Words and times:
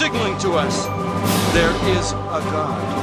signaling 0.00 0.38
to 0.38 0.52
us 0.52 0.86
there 1.52 1.70
is 1.94 2.12
a 2.12 2.40
God. 2.50 2.99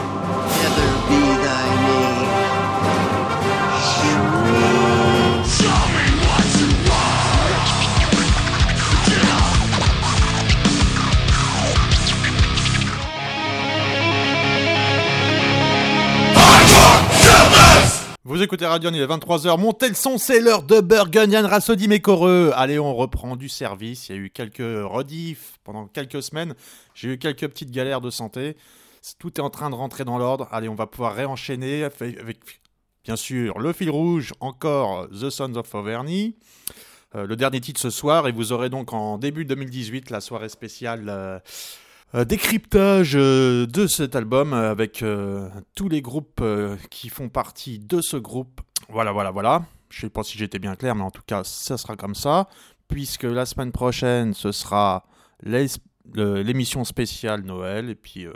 Vous 18.37 18.43
écoutez 18.43 18.67
Radion, 18.67 18.91
il 18.93 19.01
est 19.01 19.07
23h, 19.07 19.59
montez 19.59 19.89
le 19.89 19.95
son, 19.95 20.19
c'est 20.19 20.39
l'heure 20.39 20.61
de 20.61 20.79
Burgundian 20.79 21.47
Rhapsody 21.47 21.87
Mécoreux. 21.87 22.51
Allez, 22.53 22.77
on 22.77 22.93
reprend 22.93 23.35
du 23.35 23.49
service, 23.49 24.09
il 24.09 24.15
y 24.15 24.19
a 24.19 24.21
eu 24.21 24.29
quelques 24.29 24.59
rediffs 24.59 25.57
pendant 25.63 25.87
quelques 25.87 26.21
semaines, 26.21 26.53
j'ai 26.93 27.13
eu 27.13 27.17
quelques 27.17 27.47
petites 27.47 27.71
galères 27.71 27.99
de 27.99 28.11
santé, 28.11 28.55
tout 29.17 29.39
est 29.39 29.43
en 29.43 29.49
train 29.49 29.71
de 29.71 29.75
rentrer 29.75 30.05
dans 30.05 30.19
l'ordre, 30.19 30.47
allez, 30.51 30.69
on 30.69 30.75
va 30.75 30.85
pouvoir 30.85 31.15
réenchaîner 31.15 31.83
avec, 31.83 32.37
bien 33.03 33.15
sûr, 33.15 33.57
le 33.57 33.73
fil 33.73 33.89
rouge, 33.89 34.33
encore 34.39 35.09
The 35.09 35.31
Sons 35.31 35.55
of 35.55 35.73
Auvergne, 35.73 36.33
euh, 37.15 37.25
le 37.25 37.35
dernier 37.35 37.59
titre 37.59 37.81
ce 37.81 37.89
soir, 37.89 38.27
et 38.27 38.31
vous 38.31 38.51
aurez 38.51 38.69
donc 38.69 38.93
en 38.93 39.17
début 39.17 39.45
2018 39.45 40.11
la 40.11 40.21
soirée 40.21 40.49
spéciale... 40.49 41.05
Euh, 41.09 41.39
euh, 42.15 42.23
décryptage 42.23 43.17
euh, 43.17 43.65
de 43.65 43.85
cet 43.85 44.15
album 44.15 44.53
euh, 44.53 44.71
avec 44.71 45.03
tous 45.75 45.89
les 45.89 46.01
groupes 46.01 46.43
qui 46.89 47.09
font 47.09 47.29
partie 47.29 47.79
de 47.79 48.01
ce 48.01 48.17
groupe. 48.17 48.61
Voilà, 48.89 49.11
voilà, 49.11 49.31
voilà. 49.31 49.65
Je 49.89 50.01
sais 50.01 50.09
pas 50.09 50.23
si 50.23 50.37
j'étais 50.37 50.59
bien 50.59 50.75
clair, 50.75 50.95
mais 50.95 51.03
en 51.03 51.11
tout 51.11 51.21
cas, 51.25 51.43
ça 51.43 51.77
sera 51.77 51.95
comme 51.95 52.15
ça. 52.15 52.47
Puisque 52.87 53.23
la 53.23 53.45
semaine 53.45 53.71
prochaine, 53.71 54.33
ce 54.33 54.53
sera 54.53 55.05
l'émission 55.43 56.85
spéciale 56.85 57.41
Noël. 57.41 57.89
Et 57.89 57.95
puis, 57.95 58.27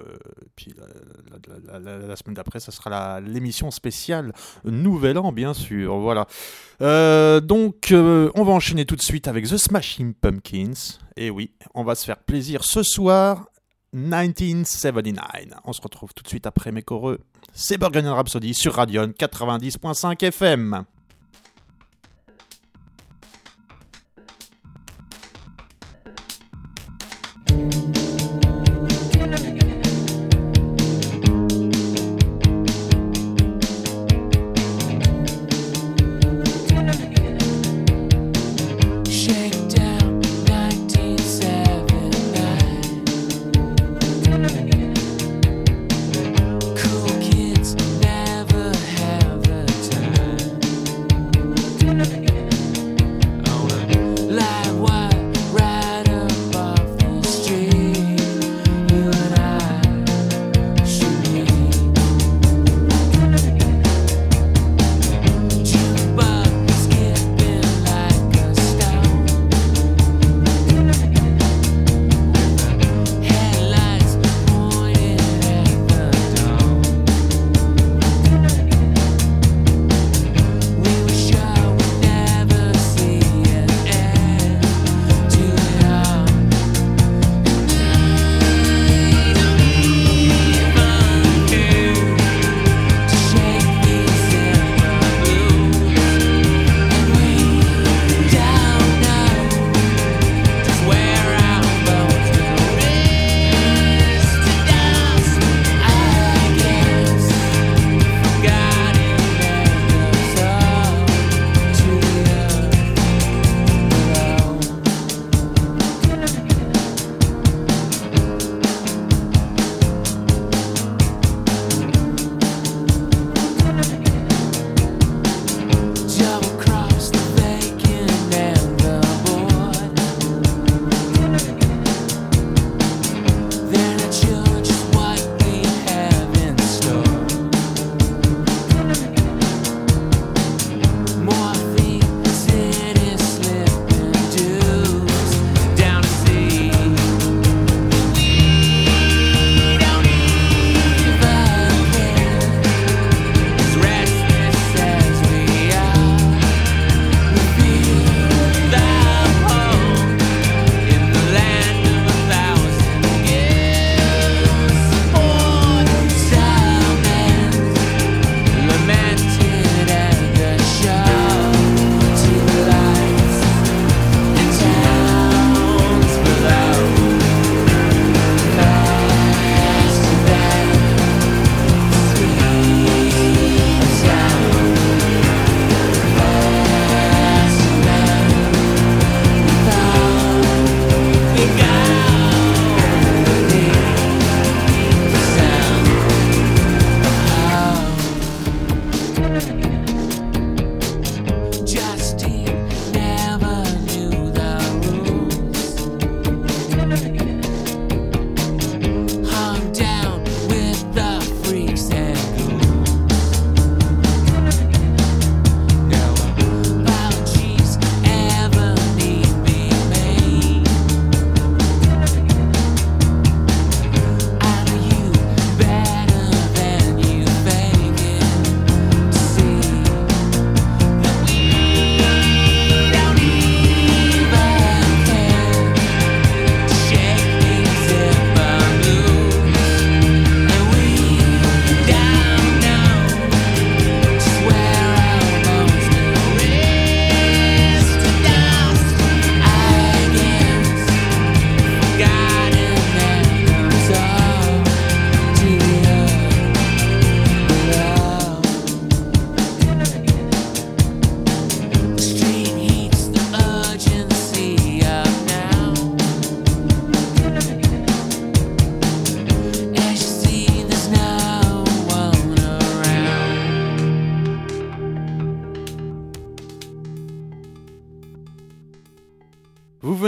la, 1.80 2.16
semaine 2.16 2.36
d'après, 2.36 2.60
ça 2.60 2.72
sera 2.72 3.22
l'émission 3.22 3.72
spéciale 3.72 4.34
Nouvel 4.66 5.18
An, 5.18 5.32
bien 5.32 5.54
sûr. 5.54 5.98
Voilà. 5.98 6.28
Donc, 7.42 7.90
on 7.92 8.44
va 8.44 8.52
enchaîner 8.52 8.86
tout 8.86 8.98
de 8.98 9.02
suite 9.02 9.28
avec 9.28 9.46
The 9.48 9.58
Smashing 9.58 10.14
Pumpkins. 10.14 11.00
Et 11.16 11.30
oui, 11.30 11.52
on 11.74 11.84
va 11.84 11.96
se 11.96 12.06
faire 12.06 12.18
plaisir 12.18 12.64
ce 12.64 12.84
soir 12.84 13.51
1979. 13.94 15.60
On 15.66 15.74
se 15.74 15.82
retrouve 15.82 16.14
tout 16.14 16.24
de 16.24 16.28
suite 16.28 16.48
après 16.48 16.72
mes 16.72 16.82
choreux. 16.82 17.20
C'est 17.54 17.78
Burgundian 17.78 18.16
Rhapsody 18.16 18.54
sur 18.54 18.76
Radion 18.76 19.08
90.5 19.08 20.24
FM. 20.24 20.86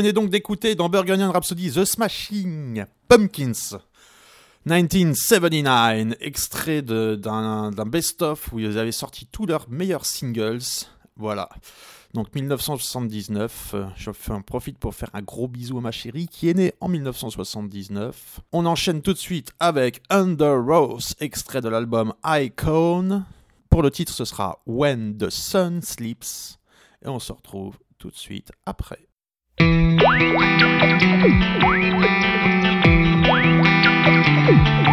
Venez 0.04 0.12
donc 0.12 0.30
d'écouter 0.30 0.76
dans 0.76 0.90
Burgundian 0.90 1.32
Rhapsody 1.32 1.72
The 1.72 1.86
Smashing 1.86 2.84
Pumpkins 3.08 3.80
1979, 4.66 6.18
extrait 6.20 6.82
d'un 6.82 7.72
best-of 7.86 8.52
où 8.52 8.60
ils 8.60 8.78
avaient 8.78 8.92
sorti 8.92 9.28
tous 9.28 9.46
leurs 9.46 9.70
meilleurs 9.70 10.06
singles. 10.06 10.60
Voilà. 11.16 11.48
Donc 12.14 12.36
1979, 12.36 13.72
euh, 13.76 13.86
je 13.96 14.12
fais 14.12 14.34
un 14.34 14.42
profite 14.42 14.78
pour 14.78 14.94
faire 14.94 15.10
un 15.14 15.22
gros 15.22 15.48
bisou 15.48 15.78
à 15.78 15.82
ma 15.82 15.92
chérie 15.92 16.28
qui 16.28 16.50
est 16.50 16.54
née 16.54 16.74
en 16.82 16.90
1979. 16.90 18.42
On 18.52 18.66
enchaîne 18.66 19.02
tout 19.02 19.14
de 19.14 19.18
suite 19.18 19.54
avec 19.62 20.02
Under 20.10 20.62
Rose, 20.62 21.16
extrait 21.22 21.62
de 21.62 21.70
l'album 21.70 22.14
Icon. 22.26 23.24
Pour 23.70 23.82
le 23.82 23.90
titre, 23.90 24.12
ce 24.12 24.26
sera 24.26 24.62
When 24.66 25.18
the 25.18 25.30
Sun 25.30 25.82
Sleeps. 25.82 26.60
Et 27.06 27.08
on 27.08 27.20
se 27.20 27.32
retrouve 27.32 27.78
tout 27.98 28.10
de 28.10 28.18
suite 28.18 28.52
après. 28.66 29.08
Thank 30.00 30.48
you. 34.88 34.93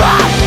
Fuck! 0.00 0.39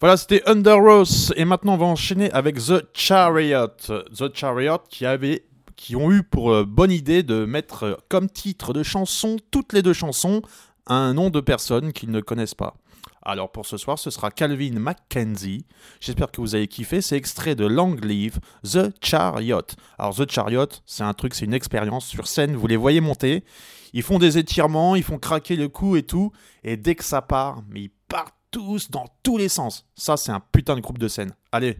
Voilà, 0.00 0.16
c'était 0.16 0.42
Under 0.48 0.78
Rose. 0.78 1.30
Et 1.36 1.44
maintenant, 1.44 1.74
on 1.74 1.76
va 1.76 1.84
enchaîner 1.84 2.30
avec 2.32 2.56
The 2.56 2.86
Chariot. 2.94 3.68
The 4.16 4.34
Chariot 4.34 4.78
qui 4.88 5.04
avait 5.04 5.44
qui 5.76 5.94
ont 5.94 6.10
eu 6.10 6.22
pour 6.22 6.52
euh, 6.52 6.64
bonne 6.64 6.90
idée 6.90 7.22
de 7.22 7.44
mettre 7.44 7.84
euh, 7.84 7.94
comme 8.08 8.28
titre 8.28 8.72
de 8.72 8.82
chanson, 8.82 9.36
toutes 9.50 9.72
les 9.72 9.82
deux 9.82 9.94
chansons, 9.94 10.42
un 10.86 11.14
nom 11.14 11.30
de 11.30 11.40
personne 11.40 11.92
qu'ils 11.92 12.10
ne 12.10 12.20
connaissent 12.20 12.54
pas. 12.54 12.76
Alors 13.22 13.52
pour 13.52 13.66
ce 13.66 13.76
soir, 13.76 13.98
ce 13.98 14.10
sera 14.10 14.30
Calvin 14.30 14.78
McKenzie. 14.78 15.66
J'espère 16.00 16.30
que 16.30 16.40
vous 16.40 16.54
avez 16.54 16.66
kiffé. 16.66 17.02
C'est 17.02 17.16
extrait 17.16 17.54
de 17.54 17.66
Long 17.66 17.94
Live 18.02 18.40
The 18.62 18.94
Chariot. 19.02 19.66
Alors 19.98 20.14
The 20.14 20.30
Chariot, 20.30 20.68
c'est 20.86 21.04
un 21.04 21.12
truc, 21.12 21.34
c'est 21.34 21.44
une 21.44 21.54
expérience 21.54 22.06
sur 22.06 22.26
scène. 22.26 22.56
Vous 22.56 22.66
les 22.66 22.76
voyez 22.76 23.02
monter. 23.02 23.44
Ils 23.92 24.02
font 24.02 24.18
des 24.18 24.38
étirements, 24.38 24.96
ils 24.96 25.02
font 25.02 25.18
craquer 25.18 25.56
le 25.56 25.68
cou 25.68 25.96
et 25.96 26.02
tout. 26.02 26.32
Et 26.64 26.78
dès 26.78 26.94
que 26.94 27.04
ça 27.04 27.20
part, 27.20 27.62
mais 27.68 27.82
ils 27.82 27.92
partent 28.08 28.39
tous 28.50 28.90
dans 28.90 29.06
tous 29.22 29.38
les 29.38 29.48
sens. 29.48 29.86
Ça, 29.94 30.16
c'est 30.16 30.32
un 30.32 30.40
putain 30.40 30.76
de 30.76 30.80
groupe 30.80 30.98
de 30.98 31.08
scène. 31.08 31.32
Allez, 31.52 31.78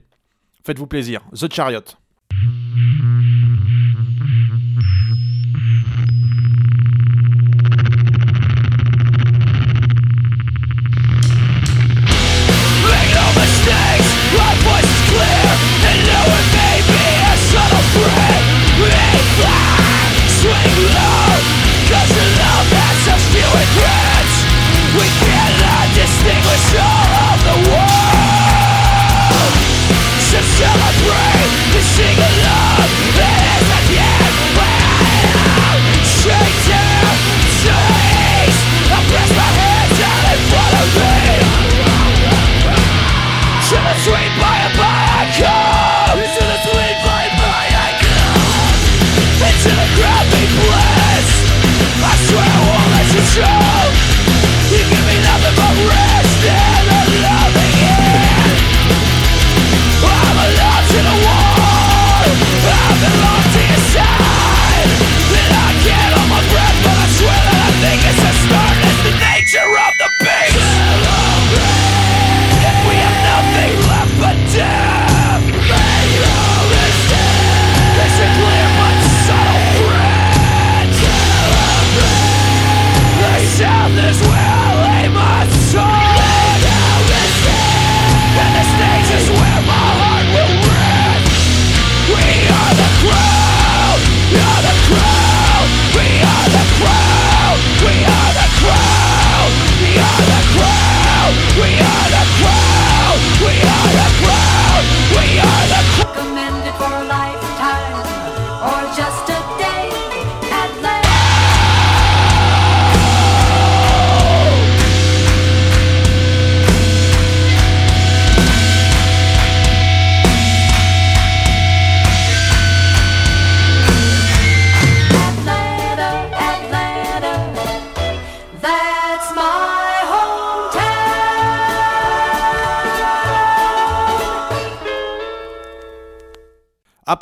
faites-vous 0.64 0.86
plaisir. 0.86 1.22
The 1.34 1.52
Chariot. 1.52 1.84
Yeah. 30.60 30.99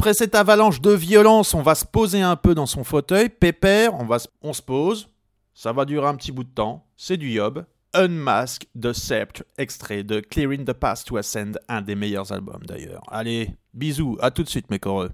Après 0.09 0.15
cette 0.25 0.35
avalanche 0.37 0.81
de 0.81 0.93
violence, 0.93 1.53
on 1.53 1.61
va 1.61 1.75
se 1.75 1.85
poser 1.85 2.23
un 2.23 2.35
peu 2.35 2.55
dans 2.55 2.65
son 2.65 2.83
fauteuil. 2.83 3.29
Pépère, 3.29 3.93
on, 4.01 4.07
va 4.07 4.19
se- 4.19 4.29
on 4.41 4.55
se 4.55 4.63
pose. 4.63 5.11
Ça 5.53 5.71
va 5.75 5.85
durer 5.85 6.07
un 6.09 6.15
petit 6.15 6.33
bout 6.33 6.45
de 6.45 6.49
temps. 6.49 6.87
C'est 6.97 7.19
du 7.19 7.29
Yob. 7.29 7.67
Unmask 7.93 8.67
de 8.75 8.95
Sept, 8.95 9.45
extrait 9.59 10.05
de 10.05 10.21
Clearing 10.21 10.65
the 10.65 10.73
Path 10.73 11.05
to 11.05 11.19
Ascend, 11.19 11.59
un 11.69 11.83
des 11.83 11.95
meilleurs 11.95 12.33
albums 12.33 12.63
d'ailleurs. 12.67 13.03
Allez, 13.09 13.51
bisous, 13.75 14.17
à 14.23 14.31
tout 14.31 14.43
de 14.43 14.49
suite 14.49 14.71
mes 14.71 14.79
coreux. 14.79 15.11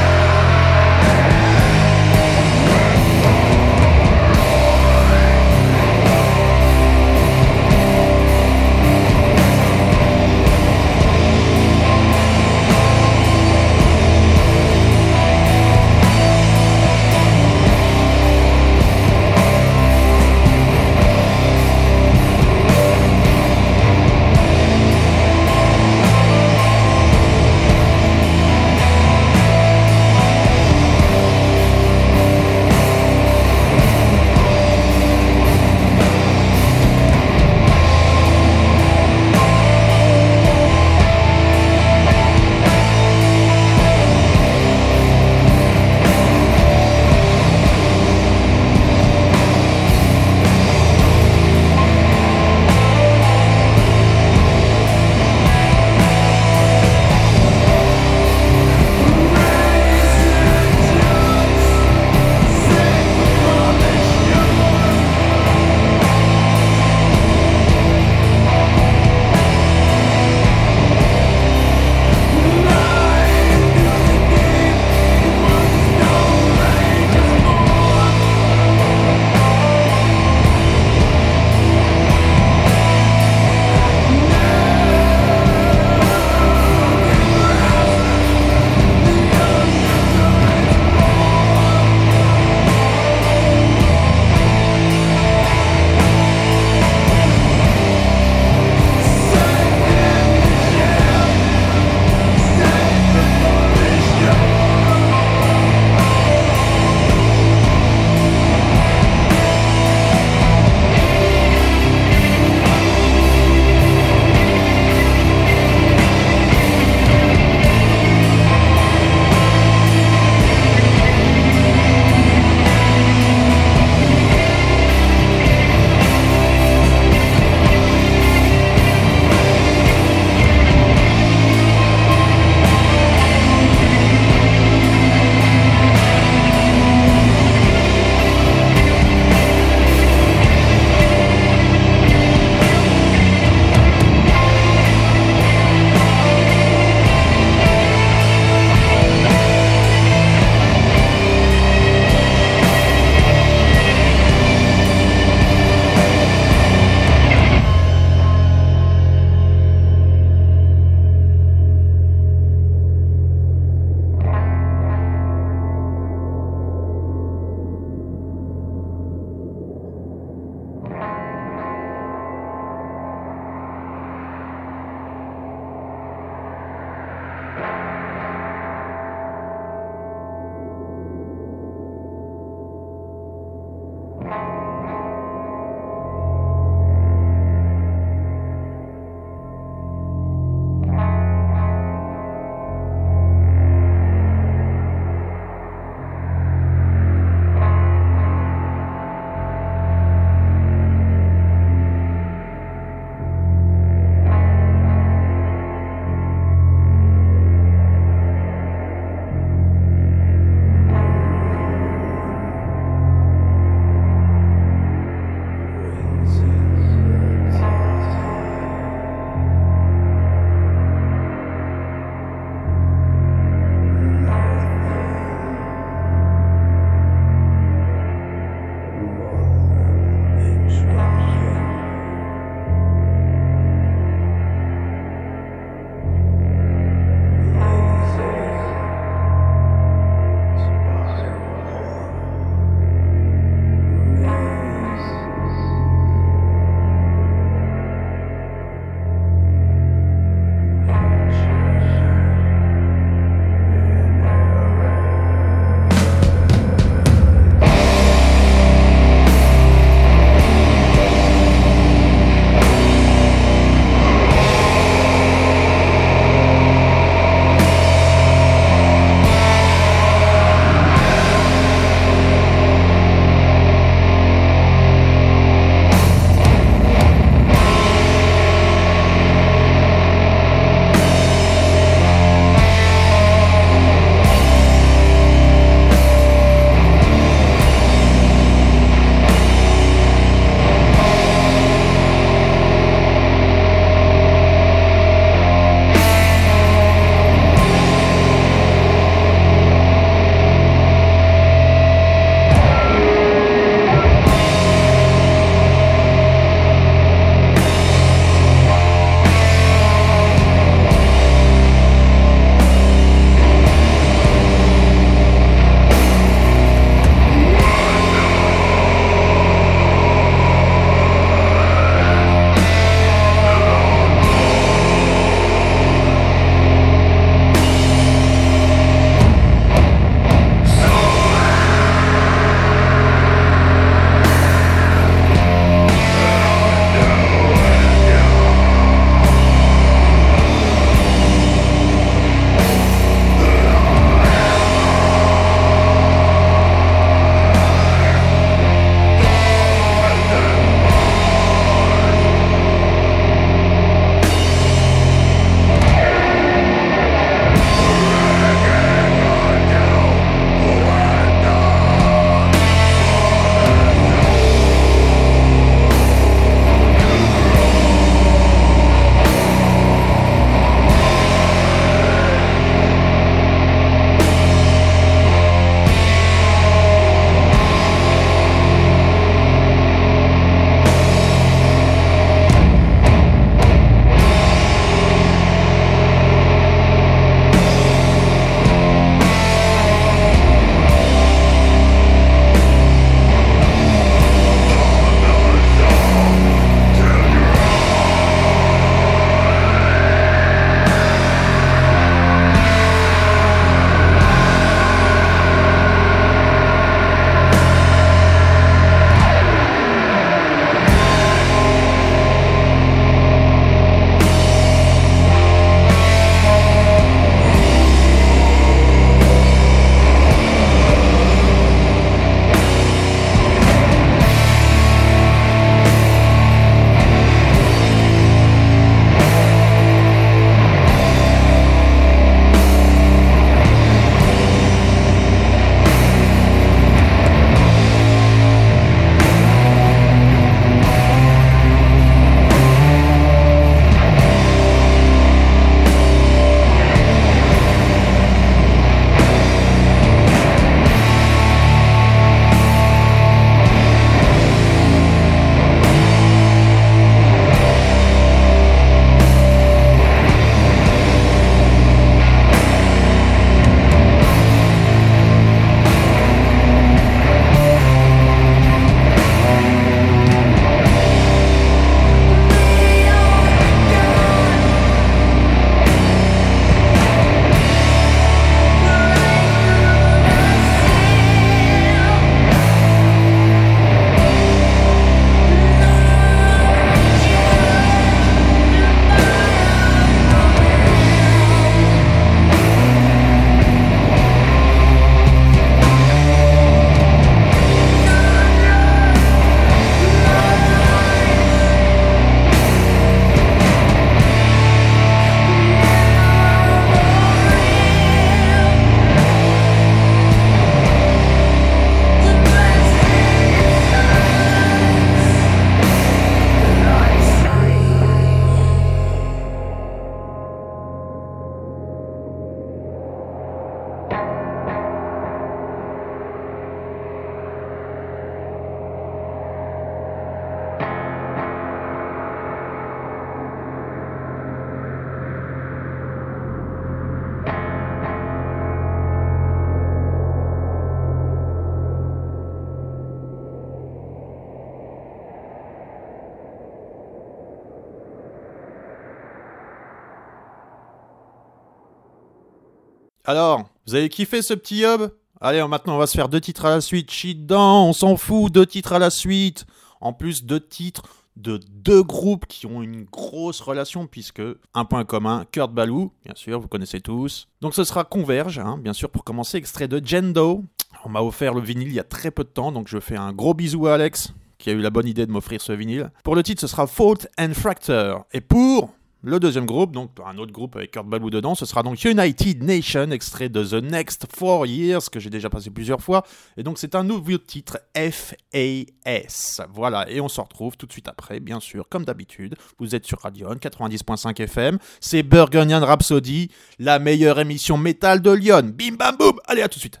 Alors, 553.28 553.68
vous 553.86 553.94
avez 553.94 554.08
kiffé 554.08 554.40
ce 554.40 554.54
petit 554.54 554.84
hub? 554.84 555.10
Allez, 555.42 555.62
maintenant 555.68 555.96
on 555.96 555.98
va 555.98 556.06
se 556.06 556.16
faire 556.16 556.30
deux 556.30 556.40
titres 556.40 556.64
à 556.64 556.70
la 556.70 556.80
suite. 556.80 557.10
Dedans, 557.42 557.84
on 557.84 557.92
s'en 557.92 558.16
fout, 558.16 558.50
deux 558.50 558.64
titres 558.64 558.94
à 558.94 558.98
la 558.98 559.10
suite. 559.10 559.66
En 560.00 560.14
plus, 560.14 560.44
deux 560.44 560.66
titres 560.66 561.02
de 561.36 561.60
deux 561.68 562.02
groupes 562.02 562.46
qui 562.46 562.64
ont 562.64 562.80
une 562.80 563.04
grosse 563.04 563.60
relation, 563.60 564.06
puisque 564.06 564.40
un 564.72 564.86
point 564.86 565.04
commun, 565.04 565.44
Kurt 565.52 565.70
Balou, 565.70 566.10
bien 566.24 566.34
sûr, 566.34 566.58
vous 566.58 566.68
connaissez 566.68 567.02
tous. 567.02 567.48
Donc 567.60 567.74
ce 567.74 567.84
sera 567.84 568.04
Converge, 568.04 568.60
hein, 568.60 568.78
bien 568.78 568.94
sûr, 568.94 569.10
pour 569.10 569.24
commencer, 569.24 569.58
extrait 569.58 569.88
de 569.88 570.00
Jendo. 570.02 570.64
On 571.04 571.10
m'a 571.10 571.20
offert 571.20 571.52
le 571.52 571.60
vinyle 571.60 571.88
il 571.88 571.94
y 571.94 572.00
a 572.00 572.04
très 572.04 572.30
peu 572.30 572.44
de 572.44 572.48
temps, 572.48 572.72
donc 572.72 572.88
je 572.88 572.98
fais 572.98 573.16
un 573.18 573.34
gros 573.34 573.52
bisou 573.52 573.88
à 573.88 573.92
Alex, 573.92 574.32
qui 574.56 574.70
a 574.70 574.72
eu 574.72 574.80
la 574.80 574.88
bonne 574.88 575.06
idée 575.06 575.26
de 575.26 575.32
m'offrir 575.32 575.60
ce 575.60 575.72
vinyle. 575.72 576.10
Pour 576.24 576.34
le 576.34 576.42
titre, 576.42 576.62
ce 576.62 576.66
sera 576.66 576.86
Fault 576.86 577.28
and 577.38 577.52
Fracture. 577.52 578.24
Et 578.32 578.40
pour 578.40 578.94
le 579.22 579.40
deuxième 579.40 579.66
groupe, 579.66 579.92
donc 579.92 580.10
un 580.24 580.38
autre 580.38 580.52
groupe 580.52 580.76
avec 580.76 580.92
Kurt 580.92 581.06
Balou 581.06 581.30
dedans, 581.30 581.54
ce 581.54 581.66
sera 581.66 581.82
donc 581.82 582.02
United 582.04 582.62
Nation, 582.62 583.10
extrait 583.10 583.48
de 583.48 583.64
The 583.64 583.82
Next 583.82 584.26
Four 584.34 584.66
Years, 584.66 585.10
que 585.10 585.18
j'ai 585.18 585.30
déjà 585.30 585.50
passé 585.50 585.70
plusieurs 585.70 586.00
fois. 586.00 586.24
Et 586.56 586.62
donc 586.62 586.78
c'est 586.78 586.94
un 586.94 587.02
nouveau 587.02 587.38
titre, 587.38 587.78
FAS. 587.94 589.62
Voilà, 589.74 590.08
et 590.08 590.20
on 590.20 590.28
se 590.28 590.40
retrouve 590.40 590.76
tout 590.76 590.86
de 590.86 590.92
suite 590.92 591.08
après, 591.08 591.40
bien 591.40 591.58
sûr, 591.58 591.88
comme 591.88 592.04
d'habitude. 592.04 592.54
Vous 592.78 592.94
êtes 592.94 593.06
sur 593.06 593.20
Radion 593.20 593.54
90.5 593.54 594.40
FM, 594.40 594.78
c'est 595.00 595.22
Burgundian 595.22 595.84
Rhapsody, 595.84 596.50
la 596.78 596.98
meilleure 596.98 597.40
émission 597.40 597.76
métal 597.76 598.22
de 598.22 598.30
Lyon. 598.30 598.72
Bim 598.74 598.94
bam 598.96 599.16
boum 599.16 599.40
Allez, 599.46 599.62
à 599.62 599.68
tout 599.68 599.76
de 599.76 599.80
suite 599.80 600.00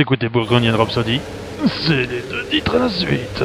écoutez 0.00 0.30
Bourgognian 0.30 0.76
Rhapsody 0.78 1.20
C'est 1.86 2.06
les 2.06 2.22
deux 2.22 2.46
titres 2.50 2.74
à 2.74 2.78
la 2.78 2.88
suite. 2.88 3.42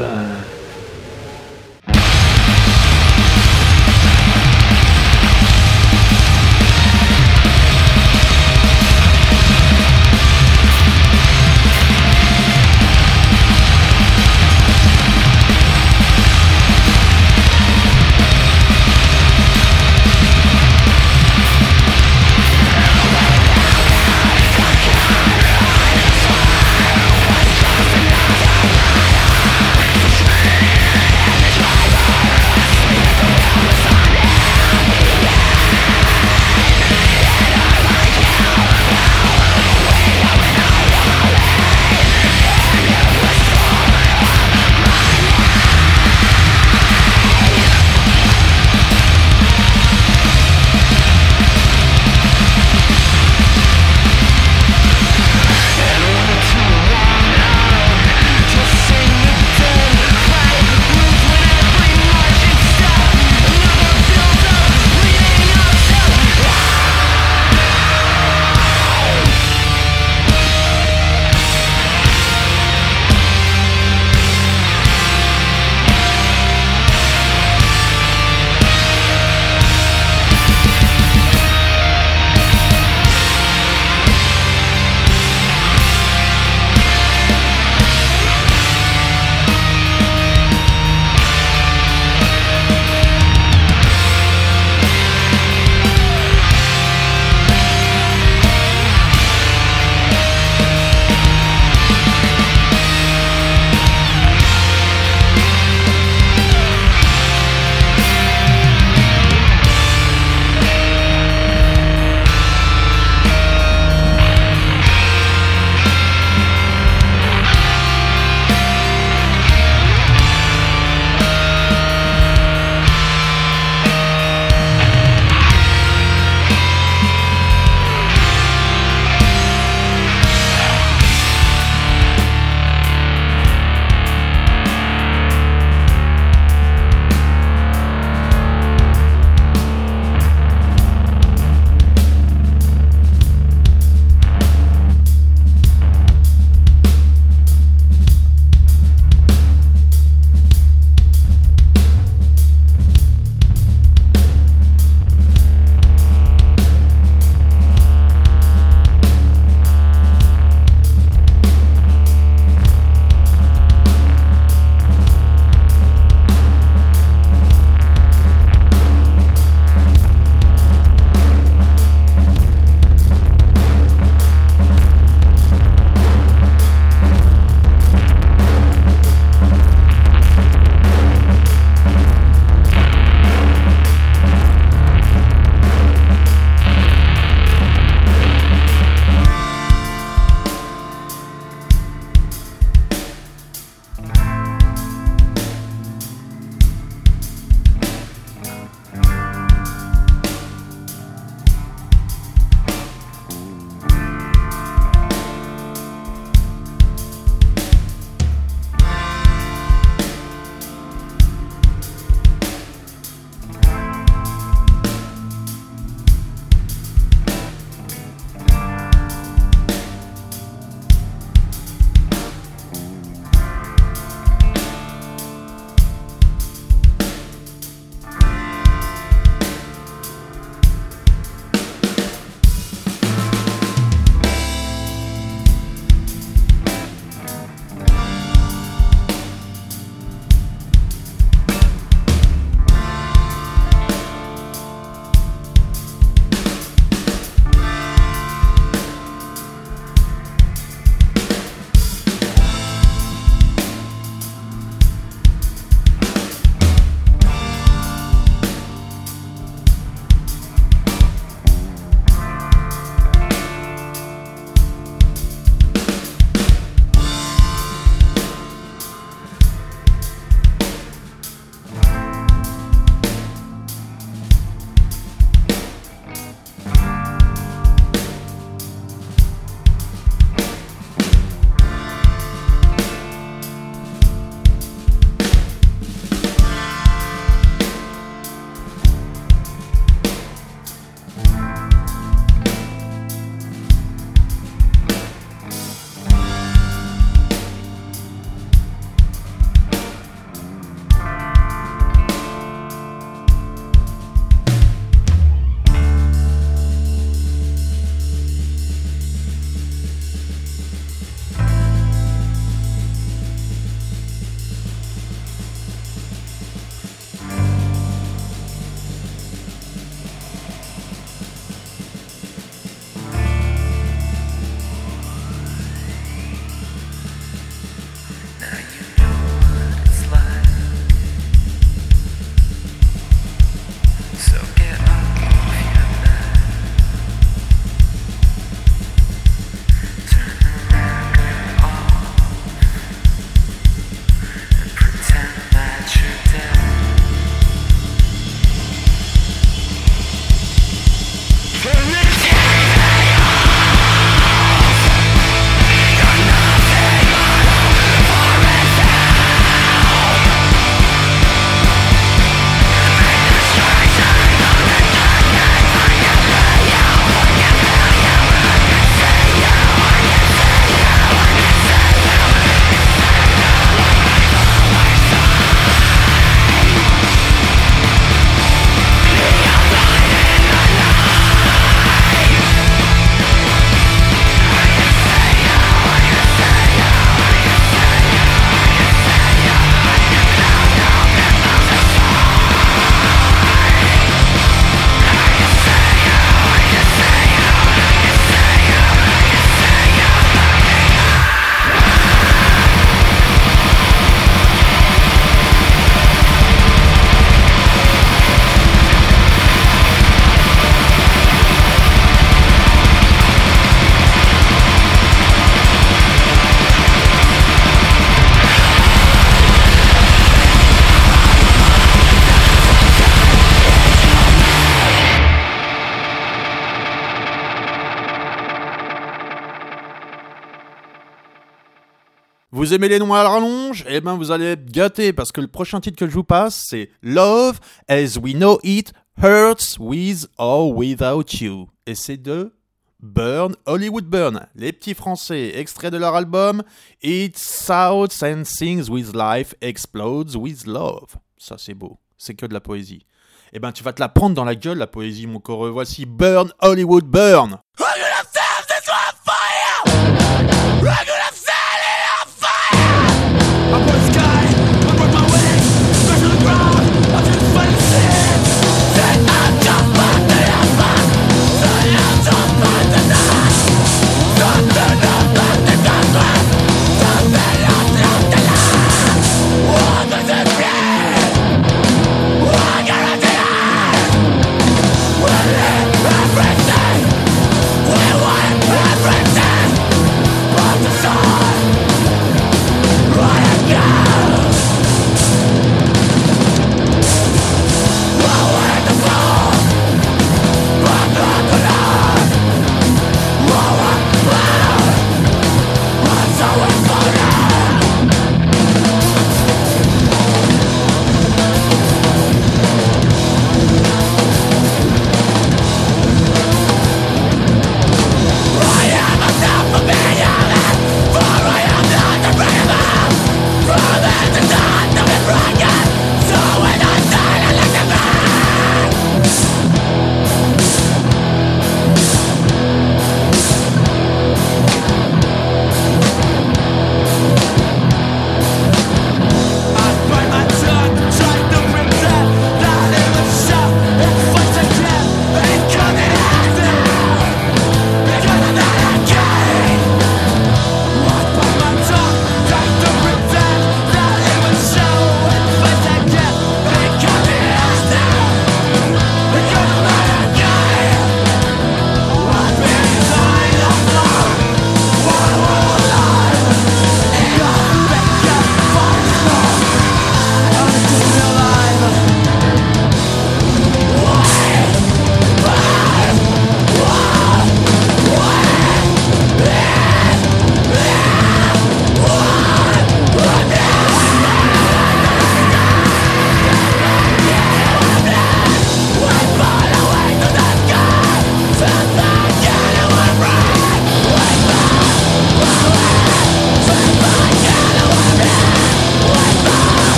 Vous 432.66 432.74
aimez 432.74 432.88
les 432.88 432.98
noms 432.98 433.14
à 433.14 433.22
la 433.22 433.30
rallonge? 433.30 433.86
Eh 433.88 434.02
ben 434.02 434.16
vous 434.16 434.32
allez 434.32 434.46
être 434.46 434.66
gâtés 434.66 435.14
parce 435.14 435.32
que 435.32 435.40
le 435.40 435.46
prochain 435.46 435.80
titre 435.80 436.00
que 436.00 436.08
je 436.08 436.16
vous 436.16 436.24
passe 436.24 436.66
c'est 436.68 436.90
Love 437.04 437.60
as 437.88 438.18
we 438.18 438.34
know 438.34 438.60
it 438.64 438.92
hurts 439.22 439.78
with 439.78 440.28
or 440.40 440.76
without 440.76 441.32
you 441.40 441.70
et 441.86 441.94
c'est 441.94 442.18
de 442.18 442.56
Burn 443.00 443.56
Hollywood 443.68 444.06
Burn, 444.06 444.48
les 444.56 444.74
petits 444.74 444.96
français, 444.96 445.52
extrait 445.60 445.92
de 445.92 445.98
leur 445.98 446.16
album 446.16 446.64
It 447.04 447.38
Shouts 447.38 448.24
and 448.24 448.46
Sings 448.46 448.90
with 448.90 449.14
Life 449.14 449.54
Explodes 449.62 450.36
with 450.36 450.66
Love. 450.66 451.18
Ça 451.38 451.58
c'est 451.60 451.76
beau, 451.76 452.00
c'est 452.18 452.34
que 452.34 452.48
de 452.48 452.54
la 452.56 452.62
poésie. 452.62 453.06
Eh 453.54 453.60
ben 453.60 453.74
tu 453.74 453.84
vas 453.84 453.94
te 453.94 454.02
la 454.02 454.10
prendre 454.10 454.34
dans 454.34 454.44
la 454.44 454.56
gueule 454.56 454.80
la 454.80 454.88
poésie 454.88 455.28
mon 455.28 455.40
corps. 455.40 455.72
Voici 455.72 456.08
Burn 456.08 456.52
Hollywood. 456.64 457.06
Burn 457.06 457.60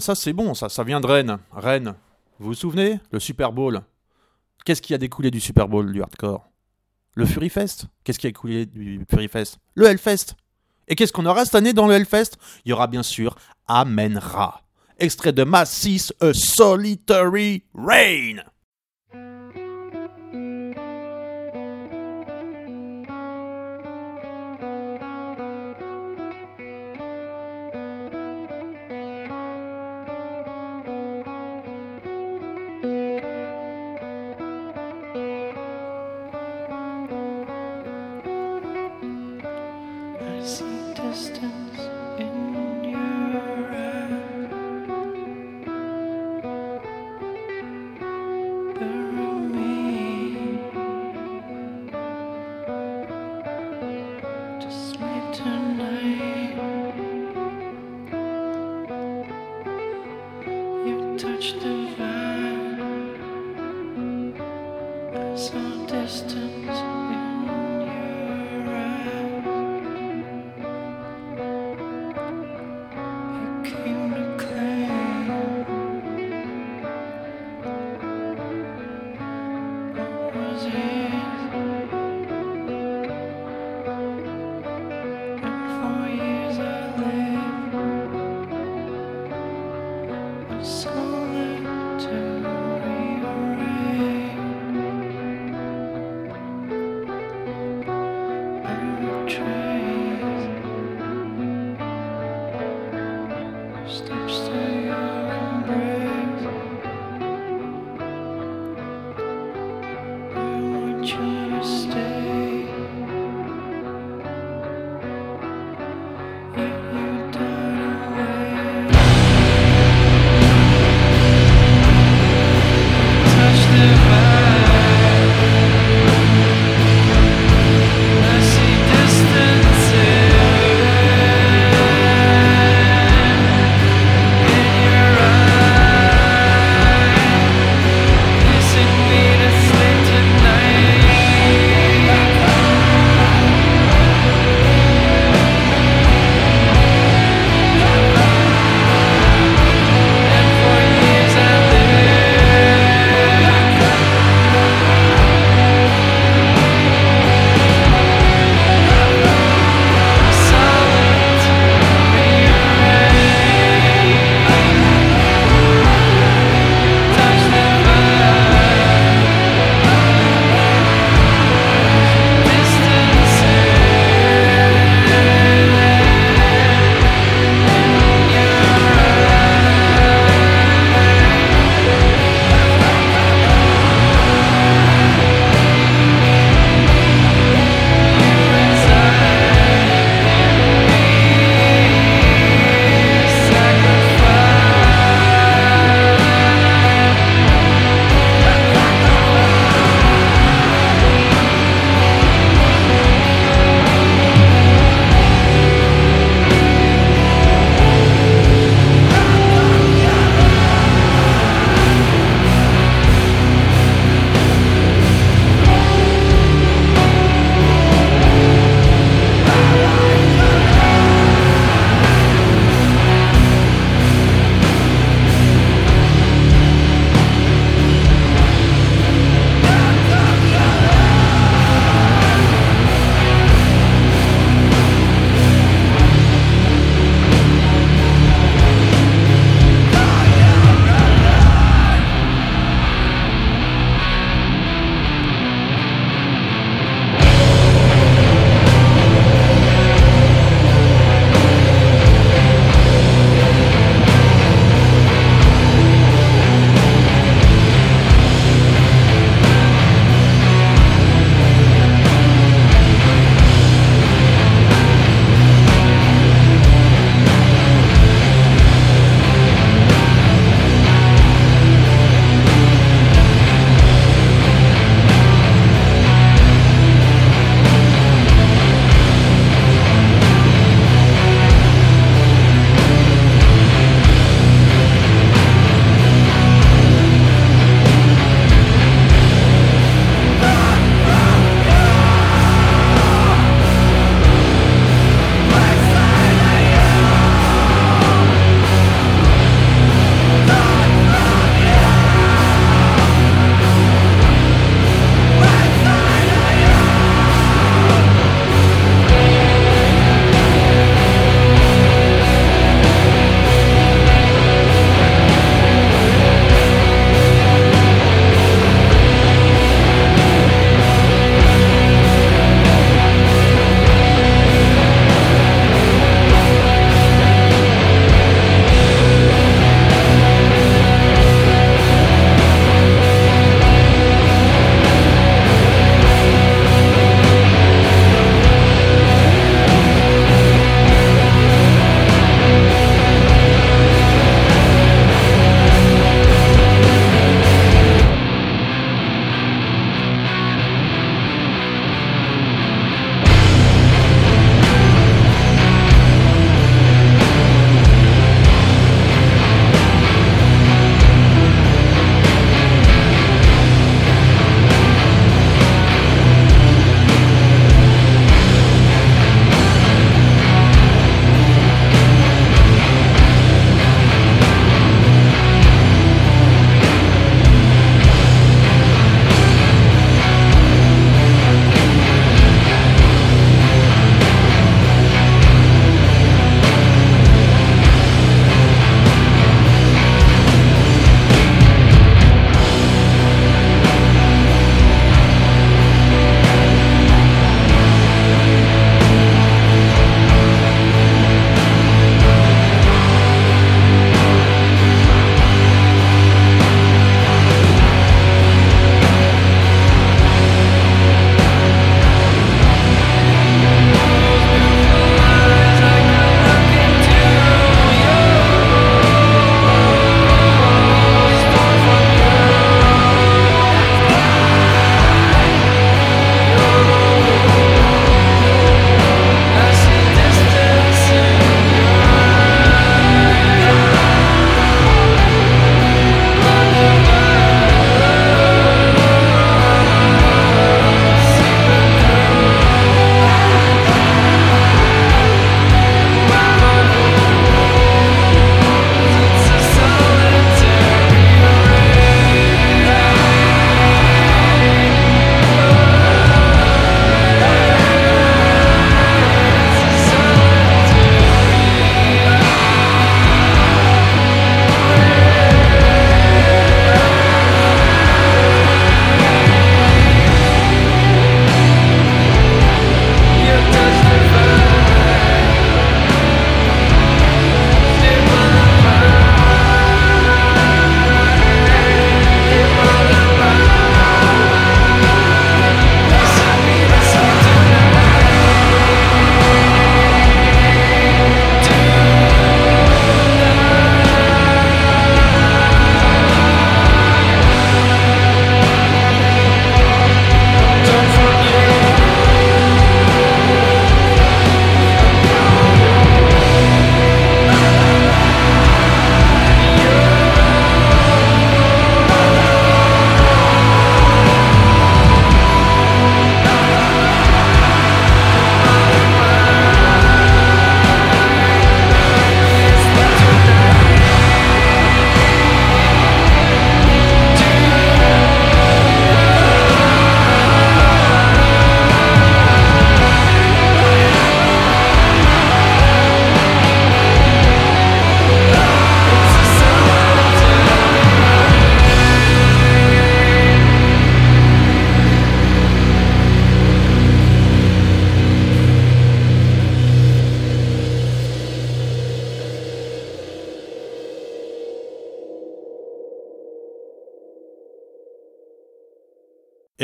Ça 0.00 0.14
c'est 0.14 0.32
bon, 0.32 0.54
ça, 0.54 0.68
ça 0.68 0.84
vient 0.84 1.00
de 1.00 1.06
Rennes. 1.06 1.38
Rennes, 1.52 1.94
vous 2.38 2.48
vous 2.48 2.54
souvenez? 2.54 3.00
Le 3.10 3.20
Super 3.20 3.52
Bowl. 3.52 3.80
Qu'est-ce 4.64 4.82
qui 4.82 4.94
a 4.94 4.98
découlé 4.98 5.30
du 5.30 5.40
Super 5.40 5.68
Bowl 5.68 5.92
du 5.92 6.02
hardcore? 6.02 6.46
Le 7.14 7.26
Fury 7.26 7.48
Fest. 7.48 7.86
Qu'est-ce 8.04 8.18
qui 8.18 8.26
a 8.26 8.30
découlé 8.30 8.66
du 8.66 9.04
Fury 9.10 9.28
Fest? 9.28 9.58
Le 9.74 9.86
Hellfest. 9.86 10.36
Et 10.86 10.94
qu'est-ce 10.94 11.12
qu'on 11.12 11.26
aura 11.26 11.44
cette 11.44 11.54
année 11.54 11.72
dans 11.72 11.86
le 11.86 11.94
Hellfest? 11.94 12.36
Il 12.64 12.70
y 12.70 12.72
aura 12.72 12.86
bien 12.86 13.02
sûr 13.02 13.34
Amen 13.66 14.18
Ra. 14.18 14.62
Extrait 14.98 15.32
de 15.32 15.44
Massis 15.44 16.12
A 16.20 16.32
Solitary 16.32 17.64
Rain. 17.74 18.42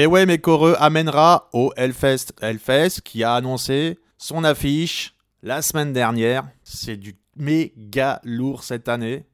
Et 0.05 0.07
ouais, 0.07 0.27
mes 0.27 0.37
coreux 0.37 0.77
amènera 0.81 1.49
au 1.55 1.73
Hellfest. 1.79 2.35
Hellfest 2.43 3.01
qui 3.03 3.25
a 3.25 3.37
annoncé 3.37 3.99
son 4.19 4.45
affiche 4.45 5.15
la 5.43 5.63
semaine 5.63 5.95
dernière. 5.95 6.45
C'est 6.63 6.99
du 6.99 7.17
méga 7.37 8.21
lourd 8.23 8.65
cette 8.65 8.91
année. 8.91 9.25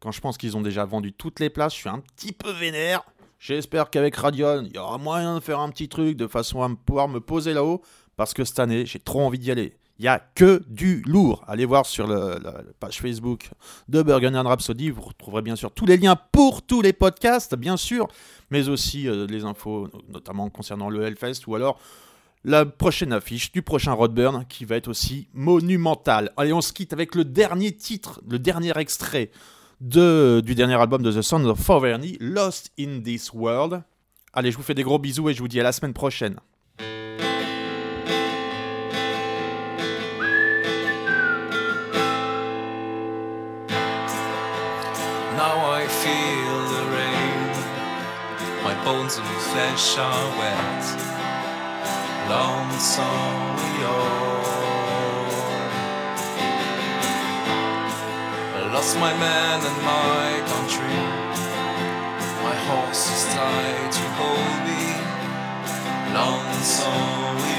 Quand 0.00 0.10
je 0.10 0.20
pense 0.20 0.36
qu'ils 0.36 0.56
ont 0.56 0.60
déjà 0.60 0.84
vendu 0.84 1.12
toutes 1.12 1.38
les 1.38 1.50
places, 1.50 1.74
je 1.74 1.78
suis 1.78 1.88
un 1.88 2.00
petit 2.00 2.32
peu 2.32 2.50
vénère. 2.50 3.02
J'espère 3.38 3.90
qu'avec 3.90 4.16
Radion, 4.16 4.64
il 4.66 4.74
y 4.74 4.78
aura 4.78 4.98
moyen 4.98 5.36
de 5.36 5.40
faire 5.40 5.60
un 5.60 5.68
petit 5.68 5.88
truc 5.88 6.16
de 6.16 6.26
façon 6.26 6.64
à 6.64 6.68
pouvoir 6.84 7.06
me 7.06 7.20
poser 7.20 7.54
là-haut. 7.54 7.80
Parce 8.16 8.34
que 8.34 8.44
cette 8.44 8.58
année, 8.58 8.86
j'ai 8.86 8.98
trop 8.98 9.20
envie 9.20 9.38
d'y 9.38 9.52
aller. 9.52 9.76
Il 10.00 10.04
y 10.04 10.08
a 10.08 10.20
que 10.34 10.62
du 10.68 11.02
lourd. 11.06 11.44
Allez 11.48 11.64
voir 11.64 11.84
sur 11.84 12.06
le- 12.06 12.38
la, 12.42 12.62
page 12.78 13.00
Facebook 13.00 13.50
de 13.88 14.02
Burgundian 14.02 14.44
Rhapsody. 14.44 14.90
Vous 14.90 15.02
retrouverez 15.02 15.42
bien 15.42 15.56
sûr 15.56 15.72
tous 15.72 15.86
les 15.86 15.96
liens 15.96 16.16
pour 16.32 16.62
tous 16.62 16.82
les 16.82 16.92
podcasts, 16.92 17.56
bien 17.56 17.76
sûr, 17.76 18.06
mais 18.50 18.68
aussi 18.68 19.08
euh, 19.08 19.26
les 19.26 19.44
infos, 19.44 19.88
notamment 20.08 20.50
concernant 20.50 20.88
le 20.88 21.02
Hellfest 21.02 21.46
ou 21.46 21.54
alors 21.54 21.78
la 22.44 22.64
prochaine 22.64 23.12
affiche 23.12 23.52
du 23.52 23.62
prochain 23.62 23.92
Rodburn 23.92 24.44
qui 24.48 24.64
va 24.64 24.76
être 24.76 24.88
aussi 24.88 25.28
monumental. 25.34 26.32
Allez, 26.36 26.52
on 26.52 26.60
se 26.60 26.72
quitte 26.72 26.92
avec 26.92 27.14
le 27.14 27.24
dernier 27.24 27.72
titre, 27.72 28.22
le 28.28 28.38
dernier 28.38 28.76
extrait 28.78 29.30
de, 29.80 30.40
du 30.44 30.54
dernier 30.54 30.74
album 30.74 31.02
de 31.02 31.12
The 31.12 31.22
Sons 31.22 31.44
of 31.44 31.60
Faverny, 31.60 32.16
Lost 32.20 32.72
in 32.78 33.00
This 33.00 33.32
World. 33.32 33.82
Allez, 34.32 34.52
je 34.52 34.56
vous 34.56 34.62
fais 34.62 34.74
des 34.74 34.82
gros 34.82 34.98
bisous 34.98 35.28
et 35.28 35.34
je 35.34 35.40
vous 35.40 35.48
dis 35.48 35.60
à 35.60 35.62
la 35.62 35.72
semaine 35.72 35.94
prochaine. 35.94 36.38
Bones 48.88 49.18
and 49.18 49.28
flesh 49.50 49.98
are 49.98 50.28
wet. 50.38 50.84
We 53.60 53.72
are. 53.84 54.42
I 58.56 58.60
lost 58.72 58.94
my 59.06 59.12
man 59.24 59.58
and 59.68 59.78
my 59.94 60.28
country. 60.52 60.98
My 62.46 62.56
horse 62.68 63.04
is 63.14 63.22
tied 63.36 63.92
to 63.98 64.04
hold 64.18 64.56
me. 64.68 64.84
Lonesome 66.16 67.36
we 67.44 67.54